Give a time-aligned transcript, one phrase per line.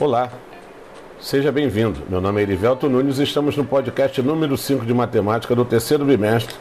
[0.00, 0.28] Olá,
[1.20, 2.00] seja bem-vindo.
[2.08, 6.04] Meu nome é Erivelto Nunes e estamos no podcast número 5 de matemática do terceiro
[6.04, 6.56] bimestre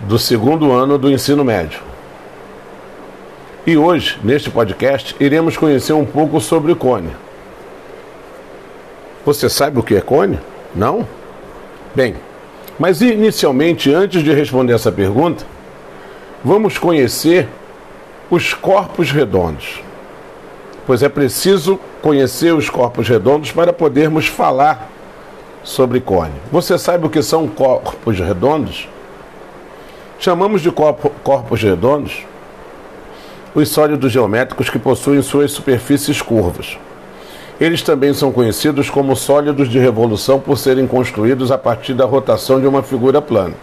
[0.00, 1.80] do segundo ano do ensino médio.
[3.66, 7.16] E hoje, neste podcast, iremos conhecer um pouco sobre cone.
[9.24, 10.38] Você sabe o que é cone?
[10.74, 11.08] Não?
[11.94, 12.16] Bem,
[12.78, 15.46] mas inicialmente, antes de responder essa pergunta,
[16.44, 17.48] vamos conhecer
[18.30, 19.82] os corpos redondos.
[20.86, 24.90] Pois é preciso conhecer os corpos redondos para podermos falar
[25.62, 26.34] sobre cone.
[26.50, 28.88] Você sabe o que são corpos redondos?
[30.18, 32.24] Chamamos de corpos redondos
[33.54, 36.78] os sólidos geométricos que possuem suas superfícies curvas.
[37.60, 42.60] Eles também são conhecidos como sólidos de revolução por serem construídos a partir da rotação
[42.60, 43.54] de uma figura plana.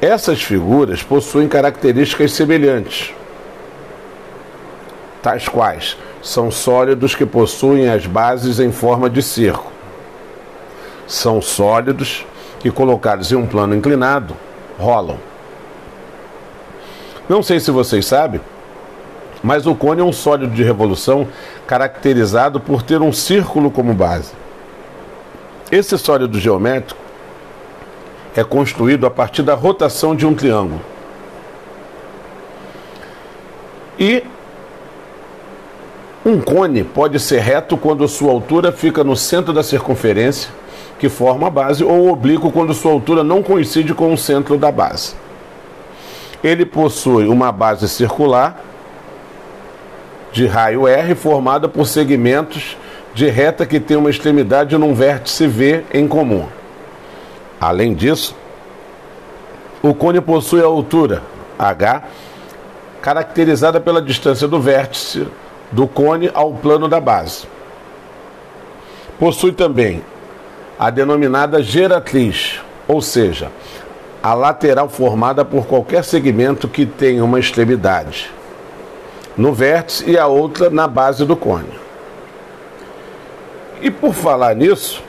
[0.00, 3.14] Essas figuras possuem características semelhantes,
[5.22, 9.70] tais quais são sólidos que possuem as bases em forma de cerco.
[11.06, 12.26] São sólidos
[12.60, 14.36] que, colocados em um plano inclinado,
[14.78, 15.18] rolam.
[17.28, 18.40] Não sei se vocês sabem,
[19.42, 21.26] mas o cone é um sólido de revolução
[21.66, 24.32] caracterizado por ter um círculo como base.
[25.70, 27.00] Esse sólido geométrico
[28.36, 30.80] é construído a partir da rotação de um triângulo.
[33.98, 34.24] E
[36.24, 40.50] um cone pode ser reto quando sua altura fica no centro da circunferência,
[40.98, 44.70] que forma a base, ou oblíquo quando sua altura não coincide com o centro da
[44.70, 45.14] base.
[46.42, 48.60] Ele possui uma base circular
[50.32, 52.76] de raio R formada por segmentos
[53.14, 56.46] de reta que tem uma extremidade num vértice V em comum.
[57.60, 58.34] Além disso,
[59.82, 61.22] o cone possui a altura
[61.58, 62.04] H,
[63.00, 65.26] caracterizada pela distância do vértice
[65.72, 67.46] do cone ao plano da base.
[69.18, 70.04] Possui também
[70.78, 73.50] a denominada geratriz, ou seja,
[74.22, 78.30] a lateral formada por qualquer segmento que tenha uma extremidade
[79.36, 81.80] no vértice e a outra na base do cone.
[83.80, 85.02] E por falar nisso,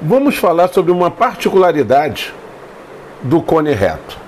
[0.00, 2.34] vamos falar sobre uma particularidade
[3.22, 4.18] do cone reto.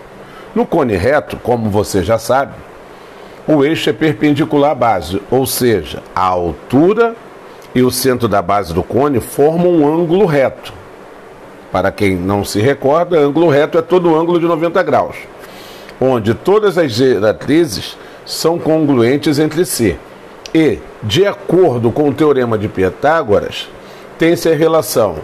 [0.54, 2.52] No cone reto, como você já sabe,
[3.46, 7.14] o eixo é perpendicular à base, ou seja, a altura
[7.74, 10.72] e o centro da base do cone formam um ângulo reto.
[11.70, 15.16] Para quem não se recorda, ângulo reto é todo ângulo de 90 graus,
[16.00, 19.98] onde todas as diretrizes são congruentes entre si.
[20.54, 23.68] E, de acordo com o teorema de Pitágoras,
[24.16, 25.16] tem-se a relação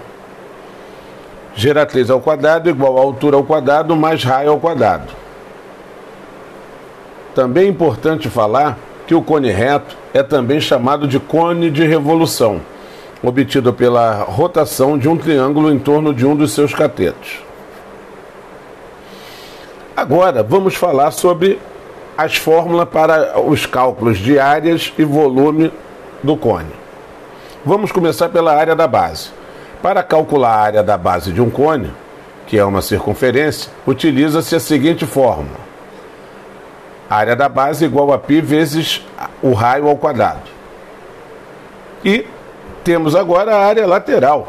[1.55, 5.20] geratriz ao quadrado igual a altura ao quadrado mais raio ao quadrado.
[7.35, 12.61] Também é importante falar que o cone reto é também chamado de cone de revolução
[13.23, 17.43] obtido pela rotação de um triângulo em torno de um dos seus catetos.
[19.97, 21.59] Agora vamos falar sobre
[22.17, 25.73] as fórmulas para os cálculos de áreas e volume
[26.23, 26.73] do cone.
[27.65, 29.31] Vamos começar pela área da base.
[29.83, 31.93] Para calcular a área da base de um cone,
[32.47, 35.70] que é uma circunferência, utiliza-se a seguinte fórmula:
[37.11, 39.05] a área da base igual a π vezes
[39.43, 40.49] o raio ao quadrado.
[42.05, 42.25] E
[42.85, 44.49] temos agora a área lateral,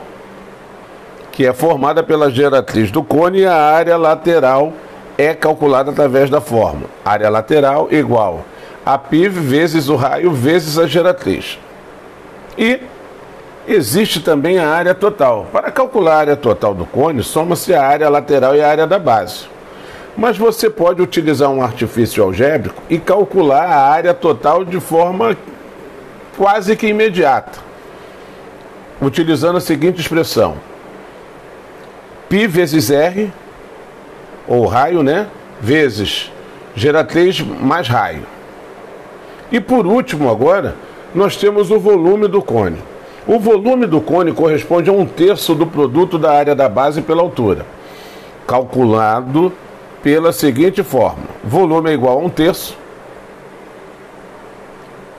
[1.32, 4.74] que é formada pela geratriz do cone e a área lateral
[5.18, 6.88] é calculada através da fórmula.
[7.04, 8.46] Área lateral igual
[8.86, 11.58] a π vezes o raio vezes a geratriz.
[12.56, 12.80] E
[13.68, 15.48] existe também a área total.
[15.52, 19.00] Para calcular a área total do cone, soma-se a área lateral e a área da
[19.00, 19.46] base.
[20.18, 25.38] Mas você pode utilizar um artifício algébrico e calcular a área total de forma
[26.38, 27.72] quase que imediata
[29.02, 30.56] utilizando a seguinte expressão:
[32.30, 33.34] π vezes r,
[34.48, 35.28] ou raio, né?
[35.60, 36.32] Vezes
[36.76, 38.24] geratriz mais raio.
[39.52, 40.76] E por último, agora,
[41.14, 42.78] nós temos o volume do cone.
[43.28, 47.22] O volume do cone corresponde a um terço do produto da área da base pela
[47.22, 47.66] altura,
[48.48, 49.52] calculado
[50.04, 52.78] pela seguinte forma: volume é igual a um terço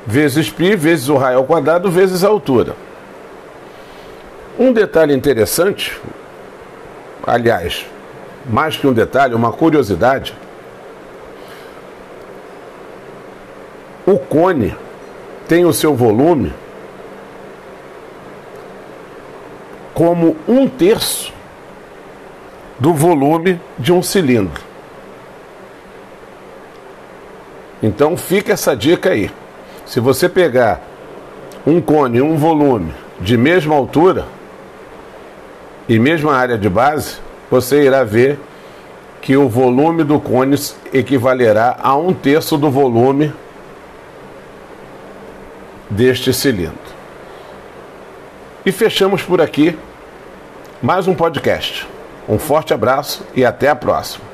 [0.06, 2.74] vezes π vezes o raio ao quadrado vezes a altura.
[4.58, 5.98] Um detalhe interessante,
[7.26, 7.86] aliás,
[8.48, 10.34] mais que um detalhe, uma curiosidade,
[14.04, 14.76] o cone
[15.48, 16.52] tem o seu volume
[19.94, 21.32] como um terço
[22.78, 24.71] do volume de um cilindro.
[27.82, 29.30] Então fica essa dica aí.
[29.84, 30.80] Se você pegar
[31.66, 34.26] um cone um volume de mesma altura
[35.88, 37.16] e mesma área de base,
[37.50, 38.38] você irá ver
[39.20, 40.56] que o volume do cone
[40.92, 43.32] equivalerá a um terço do volume
[45.90, 46.92] deste cilindro.
[48.64, 49.76] E fechamos por aqui
[50.80, 51.86] mais um podcast.
[52.28, 54.31] Um forte abraço e até a próxima.